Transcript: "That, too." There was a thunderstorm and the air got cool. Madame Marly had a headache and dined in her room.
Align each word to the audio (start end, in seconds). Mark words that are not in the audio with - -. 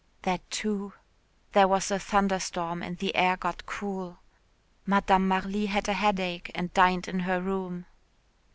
"That, 0.23 0.41
too." 0.49 0.93
There 1.51 1.67
was 1.67 1.91
a 1.91 1.99
thunderstorm 1.99 2.81
and 2.81 2.97
the 2.97 3.13
air 3.15 3.37
got 3.37 3.67
cool. 3.67 4.17
Madame 4.83 5.27
Marly 5.27 5.67
had 5.67 5.87
a 5.87 5.93
headache 5.93 6.49
and 6.55 6.73
dined 6.73 7.07
in 7.07 7.19
her 7.19 7.39
room. 7.39 7.85